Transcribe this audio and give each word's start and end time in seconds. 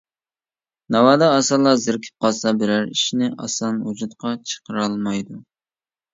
ناۋادا 0.95 1.27
ئاسانلا 1.33 1.73
زېرىكىپ 1.81 2.25
قالسا 2.25 2.55
بىرەر 2.63 2.89
ئىشنى 2.97 3.31
ئاسان 3.45 3.79
ۋۇجۇدقا 3.91 4.35
چىقىرالمايدۇ. 4.55 5.41